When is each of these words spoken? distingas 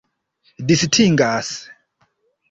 distingas 0.67 1.49